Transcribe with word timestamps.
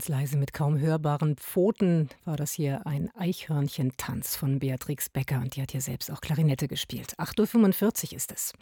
Ganz 0.00 0.08
leise 0.08 0.38
mit 0.38 0.54
kaum 0.54 0.78
hörbaren 0.78 1.36
Pfoten 1.36 2.08
war 2.24 2.36
das 2.36 2.52
hier 2.52 2.86
ein 2.86 3.10
Eichhörnchentanz 3.18 4.34
von 4.34 4.58
Beatrix 4.58 5.10
Becker 5.10 5.42
und 5.42 5.54
die 5.54 5.60
hat 5.60 5.72
hier 5.72 5.82
selbst 5.82 6.10
auch 6.10 6.22
Klarinette 6.22 6.68
gespielt. 6.68 7.12
8.45 7.18 8.12
Uhr 8.12 8.16
ist 8.16 8.32
es. 8.32 8.54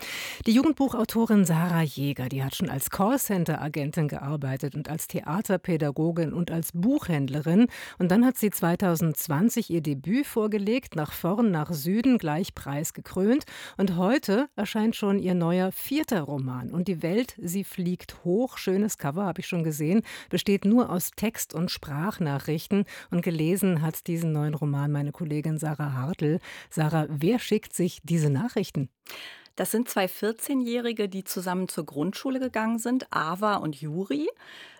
Die 0.46 0.52
Jugendbuchautorin 0.52 1.45
Sarah 1.45 1.82
Jäger, 1.82 2.29
die 2.29 2.43
hat 2.43 2.56
schon 2.56 2.68
als 2.68 2.90
Callcenter-Agentin 2.90 4.09
gearbeitet 4.09 4.74
und 4.74 4.90
als 4.90 5.06
Theaterpädagogin 5.06 6.32
und 6.32 6.50
als 6.50 6.70
Buchhändlerin. 6.72 7.68
Und 8.00 8.11
dann 8.11 8.27
hat 8.27 8.36
sie 8.36 8.50
2020 8.50 9.70
ihr 9.70 9.80
Debüt 9.80 10.27
vorgelegt, 10.27 10.96
nach 10.96 11.12
vorn, 11.12 11.52
nach 11.52 11.73
Süden, 11.73 12.18
gleich 12.18 12.52
preisgekrönt. 12.57 13.45
Und 13.77 13.95
heute 13.95 14.48
erscheint 14.57 14.96
schon 14.96 15.20
ihr 15.20 15.34
neuer 15.34 15.70
vierter 15.70 16.23
Roman. 16.23 16.70
Und 16.70 16.89
die 16.89 17.00
Welt, 17.05 17.36
sie 17.41 17.62
fliegt 17.62 18.25
hoch. 18.25 18.59
Schönes 18.59 18.98
Cover, 18.98 19.25
habe 19.25 19.39
ich 19.39 19.46
schon 19.46 19.62
gesehen, 19.62 20.02
besteht 20.30 20.64
nur 20.64 20.90
aus 20.90 21.12
Text- 21.29 21.53
und 21.53 21.71
Sprachnachrichten. 21.71 22.87
Und 23.11 23.21
gelesen 23.21 23.82
hat 23.82 24.07
diesen 24.07 24.32
neuen 24.32 24.55
Roman 24.55 24.91
meine 24.91 25.13
Kollegin 25.13 25.59
Sarah 25.59 25.93
Hartl. 25.93 26.39
Sarah, 26.71 27.07
wer 27.11 27.39
schickt 27.39 27.75
sich 27.75 28.01
diese 28.03 28.31
Nachrichten? 28.31 28.89
Das 29.54 29.71
sind 29.71 29.91
zwei 29.91 30.07
14-Jährige, 30.07 31.07
die 31.11 31.25
zusammen 31.25 31.68
zur 31.68 31.85
Grundschule 31.85 32.41
gegangen 32.41 32.78
sind, 32.78 33.09
Ava 33.11 33.56
und 33.56 33.78
Juri. 33.78 34.27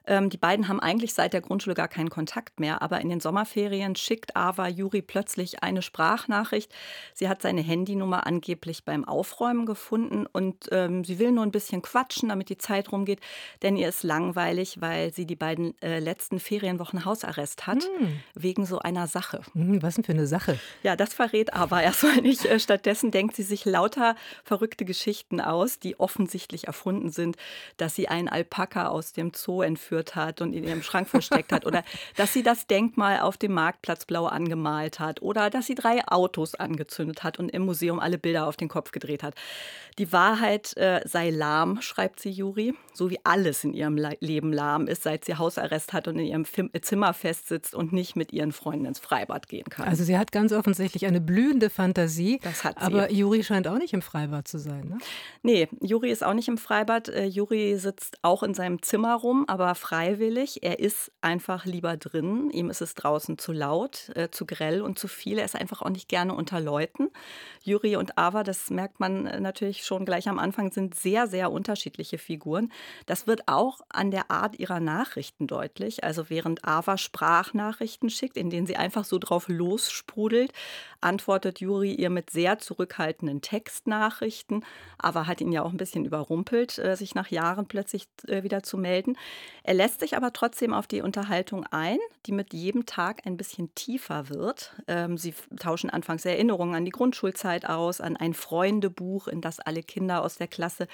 Ähm, 0.09 0.31
die 0.31 0.39
beiden 0.39 0.69
haben 0.69 0.81
eigentlich 0.81 1.15
seit 1.15 1.35
der 1.35 1.43
Grundschule 1.43 1.75
gar 1.75 1.87
keinen 1.87 2.09
Kontakt 2.11 2.59
mehr, 2.59 2.83
aber 2.83 3.01
in 3.01 3.11
den 3.11 3.21
Sommerferien 3.21 3.95
schickt 3.95 4.35
Ava 4.35 4.67
Juri 4.67 5.03
plötzlich 5.03 5.63
eine 5.63 5.83
Sprachnachricht. 5.83 6.73
Sie 7.15 7.29
hat 7.29 7.43
seine 7.43 7.61
Handynummer 7.61 8.27
angeblich 8.27 8.85
beim 8.85 9.05
Aufräumen 9.05 9.67
gefunden 9.67 10.27
und 10.27 10.69
ähm, 10.73 11.05
sie 11.05 11.19
will 11.19 11.31
nur 11.31 11.45
ein 11.45 11.53
bisschen 11.53 11.83
quatschen, 11.83 12.31
damit 12.31 12.49
die 12.49 12.59
Zeit 12.59 12.91
rumgeht, 12.91 13.21
denn 13.63 13.77
ihr 13.77 13.89
ist 13.89 14.03
langweilig, 14.03 14.81
weil 14.81 15.13
sie 15.13 15.27
die 15.27 15.37
beiden 15.37 15.81
äh, 15.83 15.99
letzten 15.99 16.41
Ferienwochen 16.41 17.05
Hausarrest 17.05 17.67
hat, 17.67 17.85
hm. 17.99 18.21
wegen 18.35 18.65
so 18.65 18.79
einer 18.79 19.07
Sache. 19.07 19.43
Hm, 19.53 19.83
was 19.83 19.97
denn 19.97 20.05
für 20.05 20.13
eine 20.13 20.27
Sache? 20.27 20.59
Ja, 20.83 20.97
das 20.97 21.13
verrät 21.13 21.53
Ava 21.53 21.81
erstmal 21.83 22.23
nicht. 22.23 22.47
Äh, 22.47 22.59
stattdessen 22.59 23.11
denkt 23.11 23.37
sie 23.37 23.43
sich 23.43 23.67
lauter 23.67 24.17
verrückte 24.43 24.87
Geschichten 24.87 25.43
aus, 25.43 25.79
die 25.79 26.01
offensichtlich 26.01 26.67
erfunden 26.67 27.11
sind, 27.11 27.37
dass 27.77 27.95
sie 27.95 28.09
einen 28.09 28.29
Alpaka 28.29 28.89
aus 28.89 29.13
dem 29.13 29.33
Zoo 29.35 29.61
entführt 29.61 29.98
eingeführt 29.99 30.15
hat 30.15 30.41
und 30.41 30.53
in 30.53 30.65
ihrem 30.65 30.83
Schrank 30.83 31.09
versteckt 31.09 31.53
hat 31.53 31.67
oder 31.67 31.83
dass 32.17 32.33
sie 32.33 32.43
das 32.43 32.67
Denkmal 32.67 33.21
auf 33.21 33.37
dem 33.37 33.53
Marktplatz 33.53 34.05
blau 34.05 34.27
angemalt 34.27 35.01
hat 35.01 35.23
oder 35.23 35.51
dass 35.51 35.67
sie 35.67 35.75
drei 35.75 36.07
Autos 36.07 36.55
angezündet 36.55 37.23
hat 37.23 37.39
und 37.39 37.49
im 37.51 37.63
Museum 37.63 38.01
alle 38.01 38.19
Bilder 38.19 38.47
auf 38.47 38.57
den 38.57 38.69
Kopf 38.69 38.93
gedreht 38.93 39.23
hat. 39.23 39.35
Die 39.99 40.13
Wahrheit 40.13 40.77
äh, 40.77 41.01
sei 41.05 41.31
lahm, 41.31 41.83
schreibt 41.83 42.21
sie 42.21 42.31
Juri, 42.31 42.75
so 42.95 43.11
wie 43.11 43.19
alles 43.25 43.65
in 43.65 43.75
ihrem 43.75 43.97
Leben 44.21 44.53
lahm 44.53 44.87
ist, 44.87 45.03
seit 45.03 45.25
sie 45.25 45.37
Hausarrest 45.37 45.93
hat 45.93 46.07
und 46.07 46.19
in 46.19 46.27
ihrem 46.27 46.45
Zimmer 46.83 47.13
festsitzt 47.15 47.75
und 47.75 47.93
nicht 47.93 48.15
mit 48.15 48.33
ihren 48.33 48.53
Freunden 48.53 48.85
ins 48.85 49.01
Freibad 49.01 49.49
gehen 49.49 49.69
kann. 49.69 49.89
Also 49.89 50.05
sie 50.05 50.17
hat 50.17 50.31
ganz 50.31 50.53
offensichtlich 50.53 51.07
eine 51.07 51.21
blühende 51.21 51.69
Fantasie. 51.69 52.39
Das 52.45 52.63
hat 52.63 52.79
sie. 52.79 52.85
Aber 52.85 53.11
Juri 53.11 53.43
scheint 53.43 53.67
auch 53.67 53.79
nicht 53.79 53.93
im 53.93 54.03
Freibad 54.03 54.47
zu 54.47 54.59
sein, 54.59 54.87
ne? 54.89 54.99
Nee, 55.43 55.69
Juri 55.81 56.11
ist 56.11 56.23
auch 56.23 56.35
nicht 56.35 56.47
im 56.47 56.59
Freibad. 56.59 57.09
Äh, 57.09 57.25
Juri 57.25 57.77
sitzt 57.79 58.19
auch 58.23 58.45
in 58.45 58.55
seinem 58.55 58.83
Zimmer 58.83 59.15
rum, 59.15 59.47
aber 59.49 59.75
freiwillig. 59.89 60.63
Er 60.63 60.81
ist 60.81 61.11
einfach 61.23 61.65
lieber 61.65 61.97
drin. 61.97 62.51
Ihm 62.51 62.69
ist 62.69 62.83
es 62.83 62.95
draußen 62.95 63.39
zu 63.39 63.53
laut, 63.53 64.11
äh, 64.15 64.29
zu 64.31 64.45
grell 64.45 64.83
und 64.83 64.99
zu 64.99 65.09
viel. 65.09 65.39
Er 65.39 65.47
ist 65.47 65.57
einfach 65.57 65.81
auch 65.81 65.89
nicht 65.89 66.11
gerne 66.11 66.35
unter 66.35 66.61
Leuten. 66.61 67.09
Juri 67.63 67.97
und 67.97 68.19
Ava, 68.19 68.43
das 68.43 68.69
merkt 68.69 69.01
man 69.01 69.27
äh, 69.27 69.41
natürlich 69.41 69.87
schon 69.87 70.05
gleich 70.05 70.29
am 70.29 70.39
Anfang, 70.39 70.73
sind 70.73 70.95
sehr, 70.95 71.27
sehr 71.27 71.51
unterschiedliche 71.51 72.19
Figuren. 72.19 72.71
Das 73.07 73.27
wird 73.27 73.49
auch 73.49 73.81
an 73.89 74.11
der 74.11 74.31
Art 74.31 74.59
ihrer 74.59 74.79
Nachrichten 74.79 75.47
deutlich. 75.47 76.05
Also 76.05 76.29
während 76.29 76.67
Ava 76.67 76.99
Sprachnachrichten 76.99 78.11
schickt, 78.11 78.37
in 78.37 78.51
denen 78.51 78.67
sie 78.67 78.77
einfach 78.77 79.05
so 79.05 79.19
drauf 79.19 79.49
lossprudelt, 79.49 80.53
antwortet 81.01 81.61
Juri 81.61 81.95
ihr 81.95 82.11
mit 82.11 82.29
sehr 82.29 82.59
zurückhaltenden 82.59 83.41
Textnachrichten. 83.41 84.67
Ava 84.99 85.27
hat 85.27 85.41
ihn 85.41 85.53
ja 85.53 85.63
auch 85.63 85.71
ein 85.71 85.79
bisschen 85.79 86.05
überrumpelt, 86.05 86.77
äh, 86.77 86.95
sich 86.95 87.15
nach 87.15 87.29
Jahren 87.29 87.67
plötzlich 87.67 88.07
wieder 88.27 88.63
zu 88.63 88.77
melden. 88.77 89.17
Er 89.63 89.78
lässt 89.79 90.01
sich 90.01 90.17
aber 90.17 90.33
trotzdem 90.33 90.75
auf 90.75 90.89
die 90.89 91.03
Unterhaltung 91.03 91.65
ein, 91.71 91.99
die 92.27 92.33
mit 92.33 92.53
jedem 92.53 92.85
Tag 92.85 93.25
ein 93.25 93.37
bisschen 93.37 93.73
tiefer 93.77 94.29
wird. 94.29 94.75
Ähm, 94.89 95.17
sie 95.17 95.33
tauschen 95.57 95.89
anfangs 95.89 96.25
Erinnerungen 96.25 96.75
an 96.75 96.85
die 96.85 96.91
Grundschulzeit 96.91 97.65
aus, 97.65 98.01
an 98.01 98.17
ein 98.17 98.35
Freundebuch, 98.35 99.29
in 99.29 99.41
das 99.41 99.61
alle 99.61 99.85
Kinder 99.85 100.25
aus 100.25 100.37
der 100.37 100.49
Klasse 100.49 100.89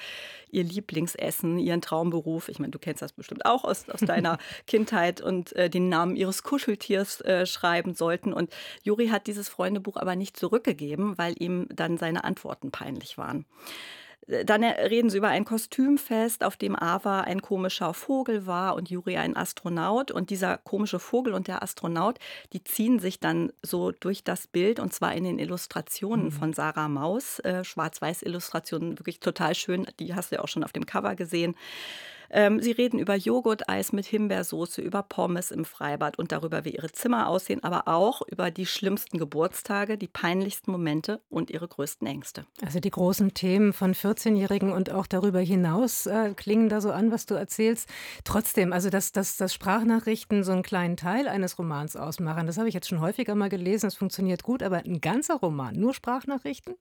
ihr 0.51 0.65
Lieblingsessen, 0.65 1.59
ihren 1.59 1.81
Traumberuf, 1.81 2.51
ich 2.51 2.59
meine, 2.59 2.73
du 2.73 2.79
kennst 2.79 3.01
das 3.01 3.15
bestimmt 3.15 3.47
auch 3.47 3.65
aus, 3.65 3.89
aus 3.89 4.01
deiner 4.07 4.37
Kindheit 4.67 5.23
und 5.23 5.57
äh, 5.57 5.71
den 5.71 5.89
Namen 5.89 6.15
ihres 6.15 6.43
Kuscheltiers 6.43 7.23
äh, 7.23 7.47
schreiben 7.47 7.95
sollten. 7.95 8.35
Und 8.35 8.55
Juri 8.83 9.09
hat 9.09 9.27
dieses 9.27 9.49
Freundebuch 9.49 9.97
aber 9.97 10.15
nicht 10.15 10.37
zurückgegeben, 10.37 11.17
weil 11.17 11.35
ihm 11.39 11.69
dann 11.75 11.97
seine 11.97 12.25
Antworten 12.25 12.71
peinlich 12.71 13.17
waren. 13.17 13.47
Dann 14.27 14.65
reden 14.65 15.11
sie 15.11 15.19
über 15.19 15.29
ein 15.29 15.45
Kostümfest, 15.45 16.45
auf 16.45 16.57
dem 16.57 16.77
Ava 16.77 17.21
ein 17.21 17.43
komischer 17.43 17.93
Vogel 17.93 18.47
war 18.47 18.75
und 18.75 18.91
Juri 18.91 19.17
ein 19.17 19.37
Astronaut. 19.37 20.11
Und 20.11 20.31
dieser 20.31 20.59
komische 20.59 20.99
Vogel 20.99 21.35
und 21.35 21.49
der 21.49 21.63
Astronaut, 21.63 22.19
die 22.53 22.65
ziehen 22.65 22.99
sich 22.99 23.21
dann 23.21 23.53
so 23.63 23.91
durch 23.93 24.25
das 24.25 24.47
Bild 24.47 24.81
und 24.81 24.93
zwar 24.93 25.15
in 25.15 25.25
den 25.25 25.39
Illustrationen 25.39 26.27
mhm. 26.27 26.33
von 26.33 26.53
Sarah 26.53 26.89
Maus. 26.89 27.39
Äh, 27.41 27.65
Schwarz-Weiß-Illustrationen, 27.65 28.99
wirklich 28.99 29.21
total 29.21 29.55
schön. 29.55 29.87
Die 29.99 30.15
hast 30.15 30.33
du 30.33 30.37
ja 30.37 30.43
auch 30.43 30.49
schon 30.49 30.65
auf 30.65 30.73
dem 30.73 30.87
Cover 30.87 31.15
gesehen. 31.15 31.55
Ähm, 32.35 32.61
sie 32.61 32.73
reden 32.73 32.99
über 32.99 33.15
Joghurt-Eis 33.15 33.93
mit 33.93 34.07
Himbeersoße, 34.07 34.83
über 34.83 35.05
Pommes 35.05 35.53
im 35.53 35.65
Freibad 35.65 36.19
und 36.19 36.33
darüber, 36.33 36.65
wie 36.65 36.75
ihre 36.75 36.91
Zimmer 36.91 37.29
aussehen, 37.29 37.63
aber 37.63 37.87
auch 37.87 38.23
über 38.23 38.51
die 38.51 38.67
schlimmsten 38.67 39.19
Geburtstage, 39.19 39.97
die 39.97 40.09
peinlichsten 40.09 40.73
Momente 40.73 41.21
und 41.29 41.49
ihre 41.49 41.69
größten 41.69 42.09
Ängste. 42.09 42.45
Also 42.61 42.81
die 42.81 42.91
großen 42.91 43.35
Themen 43.35 43.73
von 43.73 43.95
14-Jährigen 43.95 44.73
und 44.73 44.91
auch 44.91 45.07
darüber 45.07 45.39
hinaus 45.39 46.07
äh, 46.07 46.35
klingen 46.35 46.69
da 46.69 46.81
so 46.81 46.91
an, 46.91 47.13
was 47.13 47.27
du 47.27 47.35
erzählst. 47.35 47.89
Trotzdem, 48.25 48.73
also 48.73 48.91
dass, 48.91 49.13
dass, 49.13 49.37
dass 49.37 49.55
Sprachnachrichten 49.55 50.43
so 50.43 50.51
einen 50.51 50.65
kleinen 50.65 50.97
Teil 50.97 51.29
eines 51.29 51.57
Romans 51.57 51.95
ausmachen, 51.95 52.49
das 52.49 52.59
habe 52.59 52.67
ich 52.67 52.75
jetzt 52.75 52.89
schon 52.89 53.01
häufiger 53.01 53.37
mal 53.37 53.49
gelesen, 53.49 53.87
es 53.87 53.95
funktioniert 53.95 54.43
gut, 54.43 54.65
aber 54.65 54.79
ein 54.79 55.01
ganzer 55.01 55.37
Roman, 55.37 55.77
nur 55.77 55.95
Sprachnachrichten? 55.95 56.75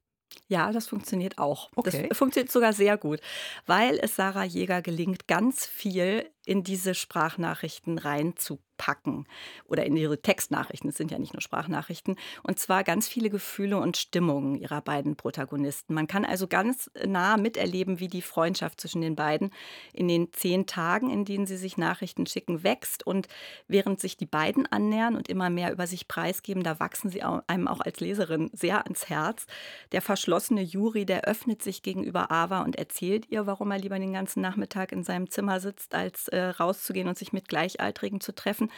Ja, 0.47 0.71
das 0.71 0.87
funktioniert 0.87 1.37
auch. 1.37 1.69
Okay. 1.75 2.07
Das 2.09 2.17
funktioniert 2.17 2.51
sogar 2.51 2.73
sehr 2.73 2.97
gut, 2.97 3.19
weil 3.65 3.99
es 4.01 4.15
Sarah 4.15 4.43
Jäger 4.43 4.81
gelingt, 4.81 5.27
ganz 5.27 5.65
viel 5.65 6.29
in 6.45 6.63
diese 6.63 6.93
Sprachnachrichten 6.93 7.97
reinzupacken 7.97 9.27
oder 9.65 9.85
in 9.85 9.95
ihre 9.95 10.21
Textnachrichten. 10.21 10.89
Es 10.89 10.97
sind 10.97 11.11
ja 11.11 11.19
nicht 11.19 11.33
nur 11.33 11.41
Sprachnachrichten. 11.41 12.17
Und 12.43 12.59
zwar 12.59 12.83
ganz 12.83 13.07
viele 13.07 13.29
Gefühle 13.29 13.77
und 13.77 13.95
Stimmungen 13.95 14.55
ihrer 14.55 14.81
beiden 14.81 15.15
Protagonisten. 15.15 15.93
Man 15.93 16.07
kann 16.07 16.25
also 16.25 16.47
ganz 16.47 16.91
nah 17.05 17.37
miterleben, 17.37 17.99
wie 17.99 18.09
die 18.09 18.21
Freundschaft 18.21 18.81
zwischen 18.81 19.01
den 19.01 19.15
beiden 19.15 19.51
in 19.93 20.07
den 20.07 20.33
zehn 20.33 20.65
Tagen, 20.65 21.09
in 21.09 21.23
denen 21.23 21.45
sie 21.45 21.57
sich 21.57 21.77
Nachrichten 21.77 22.25
schicken, 22.25 22.63
wächst. 22.63 23.07
Und 23.07 23.27
während 23.67 24.01
sich 24.01 24.17
die 24.17 24.25
beiden 24.25 24.65
annähern 24.65 25.15
und 25.15 25.29
immer 25.29 25.49
mehr 25.49 25.71
über 25.71 25.87
sich 25.87 26.09
preisgeben, 26.09 26.63
da 26.63 26.79
wachsen 26.79 27.09
sie 27.09 27.23
einem 27.23 27.67
auch 27.67 27.79
als 27.79 28.01
Leserin 28.01 28.49
sehr 28.51 28.83
ans 28.83 29.07
Herz. 29.07 29.45
Der 29.93 30.01
verschlossene 30.01 30.61
Juri, 30.61 31.05
der 31.05 31.21
öffnet 31.21 31.61
sich 31.61 31.83
gegenüber 31.83 32.31
Ava 32.31 32.63
und 32.63 32.75
erzählt 32.75 33.29
ihr, 33.29 33.47
warum 33.47 33.71
er 33.71 33.79
lieber 33.79 33.97
den 33.97 34.13
ganzen 34.13 34.41
Nachmittag 34.41 34.91
in 34.91 35.03
seinem 35.03 35.29
Zimmer 35.29 35.61
sitzt, 35.61 35.95
als 35.95 36.32
äh, 36.33 36.49
rauszugehen 36.49 37.07
und 37.07 37.17
sich 37.17 37.33
mit 37.33 37.47
Gleichaltrigen 37.47 38.19
zu 38.19 38.33
treffen. 38.33 38.71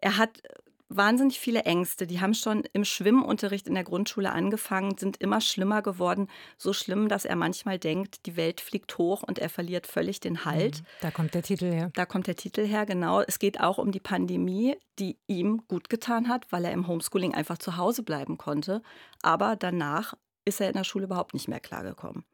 Er 0.00 0.16
hat 0.16 0.42
wahnsinnig 0.90 1.38
viele 1.38 1.62
Ängste. 1.62 2.06
Die 2.06 2.20
haben 2.20 2.34
schon 2.34 2.64
im 2.72 2.84
Schwimmunterricht 2.84 3.68
in 3.68 3.74
der 3.74 3.84
Grundschule 3.84 4.32
angefangen, 4.32 4.98
sind 4.98 5.16
immer 5.18 5.40
schlimmer 5.40 5.82
geworden. 5.82 6.28
So 6.58 6.72
schlimm, 6.72 7.08
dass 7.08 7.24
er 7.24 7.36
manchmal 7.36 7.78
denkt, 7.78 8.26
die 8.26 8.36
Welt 8.36 8.60
fliegt 8.60 8.98
hoch 8.98 9.22
und 9.22 9.38
er 9.38 9.48
verliert 9.48 9.86
völlig 9.86 10.20
den 10.20 10.44
Halt. 10.44 10.80
Mhm. 10.80 10.86
Da 11.00 11.10
kommt 11.10 11.34
der 11.34 11.42
Titel 11.42 11.70
her. 11.72 11.90
Da 11.94 12.06
kommt 12.06 12.26
der 12.26 12.36
Titel 12.36 12.66
her, 12.66 12.84
genau. 12.84 13.20
Es 13.20 13.38
geht 13.38 13.60
auch 13.60 13.78
um 13.78 13.92
die 13.92 14.00
Pandemie, 14.00 14.76
die 14.98 15.16
ihm 15.28 15.62
gut 15.68 15.88
getan 15.88 16.28
hat, 16.28 16.50
weil 16.50 16.64
er 16.64 16.72
im 16.72 16.88
Homeschooling 16.88 17.34
einfach 17.34 17.58
zu 17.58 17.76
Hause 17.76 18.02
bleiben 18.02 18.36
konnte. 18.36 18.82
Aber 19.22 19.56
danach 19.56 20.14
ist 20.44 20.60
er 20.60 20.68
in 20.68 20.74
der 20.74 20.84
Schule 20.84 21.04
überhaupt 21.04 21.34
nicht 21.34 21.48
mehr 21.48 21.60
klargekommen. 21.60 22.24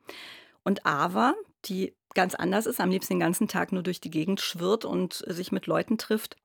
Und 0.65 0.87
Ava, 0.87 1.35
die 1.69 1.95
ganz 2.15 2.35
anders 2.35 2.67
ist, 2.67 2.81
am 2.81 2.91
liebsten 2.91 3.15
den 3.15 3.21
ganzen 3.21 3.49
Tag 3.49 3.73
nur 3.73 3.83
durch 3.83 4.01
die 4.01 4.11
Gegend 4.11 4.41
schwirrt 4.41 4.85
und 4.85 5.25
sich 5.27 5.53
mit 5.53 5.67
Leuten 5.67 5.99
trifft. 5.99 6.37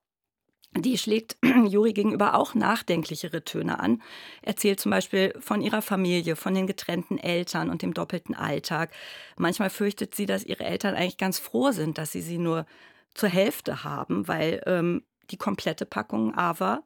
Die 0.74 0.96
schlägt 0.96 1.36
Juri 1.66 1.92
gegenüber 1.92 2.34
auch 2.34 2.54
nachdenklichere 2.54 3.44
Töne 3.44 3.78
an. 3.78 4.02
Erzählt 4.40 4.80
zum 4.80 4.90
Beispiel 4.90 5.34
von 5.38 5.60
ihrer 5.60 5.82
Familie, 5.82 6.36
von 6.36 6.54
den 6.54 6.66
getrennten 6.66 7.18
Eltern 7.18 7.68
und 7.68 7.82
dem 7.82 7.92
doppelten 7.92 8.34
Alltag. 8.34 8.90
Manchmal 9.36 9.70
fürchtet 9.70 10.14
sie, 10.14 10.26
dass 10.26 10.44
ihre 10.44 10.64
Eltern 10.64 10.94
eigentlich 10.94 11.18
ganz 11.18 11.38
froh 11.38 11.72
sind, 11.72 11.98
dass 11.98 12.12
sie 12.12 12.22
sie 12.22 12.38
nur 12.38 12.66
zur 13.14 13.28
Hälfte 13.28 13.84
haben, 13.84 14.28
weil 14.28 14.62
ähm, 14.66 15.04
die 15.30 15.36
komplette 15.36 15.84
Packung 15.84 16.36
Ava 16.36 16.82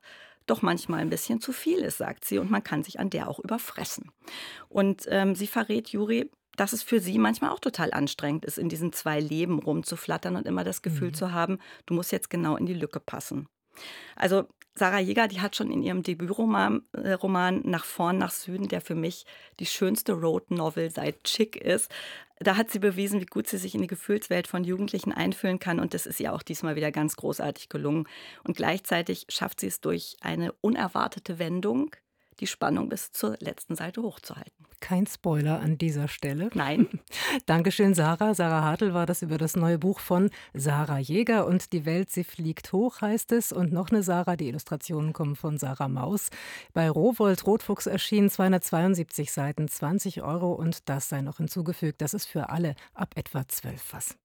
doch 0.47 0.63
manchmal 0.63 1.01
ein 1.01 1.11
bisschen 1.11 1.41
zu 1.41 1.53
viel 1.53 1.79
ist, 1.79 1.99
sagt 1.99 2.25
sie, 2.25 2.39
und 2.39 2.51
man 2.51 2.63
kann 2.63 2.83
sich 2.83 2.99
an 3.01 3.11
der 3.11 3.29
auch 3.29 3.41
überfressen. 3.41 4.11
Und 4.69 5.07
ähm, 5.09 5.35
sie 5.35 5.49
verrät 5.49 5.89
Juri, 5.89 6.31
dass 6.57 6.73
es 6.73 6.83
für 6.83 7.01
sie 7.01 7.19
manchmal 7.19 7.51
auch 7.51 7.61
total 7.61 7.93
anstrengend 7.93 8.45
ist, 8.45 8.59
in 8.59 8.69
diesen 8.69 8.93
zwei 8.93 9.21
Leben 9.21 9.59
rumzuflattern 9.59 10.37
und 10.37 10.47
immer 10.47 10.65
das 10.65 10.83
Gefühl 10.83 11.09
mhm. 11.09 11.15
zu 11.15 11.33
haben, 11.33 11.59
du 11.87 11.95
musst 11.95 12.13
jetzt 12.13 12.31
genau 12.31 12.57
in 12.57 12.67
die 12.67 12.75
Lücke 12.75 13.01
passen. 13.01 13.49
Also 14.15 14.47
Sarah 14.75 15.01
Jäger, 15.01 15.29
die 15.29 15.41
hat 15.41 15.57
schon 15.57 15.71
in 15.71 15.83
ihrem 15.83 16.03
Debütroman 16.03 16.83
äh, 16.93 17.13
Roman 17.13 17.63
Nach 17.65 17.85
vorn, 17.85 18.19
nach 18.19 18.31
Süden, 18.31 18.69
der 18.69 18.81
für 18.81 18.95
mich 18.95 19.25
die 19.59 19.67
schönste 19.67 20.13
Road 20.13 20.51
Novel 20.51 20.91
seit 20.91 21.25
Chick 21.25 21.57
ist, 21.57 21.91
da 22.39 22.57
hat 22.57 22.71
sie 22.71 22.79
bewiesen, 22.79 23.21
wie 23.21 23.27
gut 23.27 23.47
sie 23.47 23.57
sich 23.57 23.75
in 23.75 23.81
die 23.81 23.87
Gefühlswelt 23.87 24.47
von 24.47 24.65
Jugendlichen 24.65 25.13
einfühlen 25.13 25.59
kann. 25.59 25.81
Und 25.81 25.95
das 25.95 26.05
ist 26.05 26.21
ihr 26.21 26.35
auch 26.35 26.43
diesmal 26.43 26.77
wieder 26.77 26.93
ganz 26.93 27.17
großartig 27.17 27.71
gelungen. 27.71 28.07
Und 28.45 28.57
gleichzeitig 28.57 29.25
schafft 29.31 29.61
sie 29.61 29.69
es 29.69 29.81
durch 29.81 30.17
eine 30.21 30.53
unerwartete 30.61 31.39
Wendung, 31.39 31.97
die 32.41 32.47
Spannung 32.47 32.91
bis 32.91 33.11
zur 33.11 33.37
letzten 33.41 33.75
Seite 33.75 34.03
hochzuhalten. 34.03 34.66
Kein 34.81 35.07
Spoiler 35.07 35.61
an 35.61 35.79
dieser 35.79 36.09
Stelle. 36.09 36.51
Nein. 36.55 36.89
Dankeschön, 37.47 37.95
Sarah. 37.95 38.35
Sarah 38.35 38.63
Hartl 38.63 38.95
war 38.95 39.07
das 39.07 39.23
über 39.23 39.39
das 39.39 39.57
neue 39.57 39.79
Buch 39.79 40.01
von 40.01 40.31
Sarah 40.55 40.99
Jäger 40.99 41.47
und 41.47 41.73
Die 41.73 41.85
Welt, 41.87 42.11
sie 42.11 42.25
fliegt 42.25 42.73
hoch, 42.73 43.01
heißt 43.01 43.33
es. 43.33 43.53
Und 43.53 43.73
noch 43.73 43.91
eine 43.91 44.03
Sarah, 44.03 44.37
die 44.37 44.49
Illustrationen 44.49 45.13
kommen 45.13 45.37
von 45.37 45.59
Sarah 45.59 45.89
Maus. 45.89 46.29
Bei 46.73 46.91
Rowold 46.91 47.47
Rotfuchs 47.47 47.87
erschienen 47.87 48.31
272 48.31 49.33
Seiten, 49.33 49.69
20 49.69 50.23
Euro 50.23 50.53
und 50.53 50.89
das 50.89 51.09
sei 51.09 51.23
noch 51.23 51.39
hinzugefügt. 51.39 52.01
Das 52.01 52.15
ist 52.15 52.27
für 52.27 52.51
alle 52.51 52.75
ab 52.95 53.13
etwa 53.17 53.47
12 53.47 53.93
was. 53.93 54.17